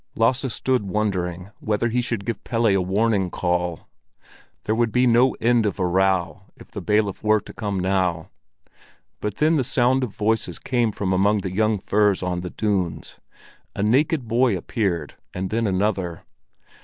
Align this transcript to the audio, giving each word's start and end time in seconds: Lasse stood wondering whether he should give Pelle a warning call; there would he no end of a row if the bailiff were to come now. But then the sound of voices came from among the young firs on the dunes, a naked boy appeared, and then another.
Lasse 0.15 0.51
stood 0.51 0.81
wondering 0.87 1.51
whether 1.59 1.89
he 1.89 2.01
should 2.01 2.25
give 2.25 2.43
Pelle 2.43 2.65
a 2.65 2.77
warning 2.77 3.29
call; 3.29 3.87
there 4.63 4.73
would 4.73 4.95
he 4.95 5.05
no 5.05 5.33
end 5.33 5.63
of 5.67 5.77
a 5.77 5.85
row 5.85 6.41
if 6.57 6.71
the 6.71 6.81
bailiff 6.81 7.23
were 7.23 7.39
to 7.41 7.53
come 7.53 7.79
now. 7.79 8.31
But 9.19 9.35
then 9.35 9.57
the 9.57 9.63
sound 9.63 10.03
of 10.03 10.09
voices 10.09 10.57
came 10.57 10.91
from 10.91 11.13
among 11.13 11.41
the 11.41 11.53
young 11.53 11.77
firs 11.77 12.23
on 12.23 12.41
the 12.41 12.49
dunes, 12.49 13.19
a 13.75 13.83
naked 13.83 14.27
boy 14.27 14.57
appeared, 14.57 15.17
and 15.35 15.51
then 15.51 15.67
another. 15.67 16.23